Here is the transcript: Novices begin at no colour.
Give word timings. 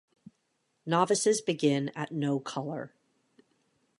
Novices 0.83 1.41
begin 1.41 1.89
at 1.95 2.11
no 2.11 2.39
colour. 2.39 2.91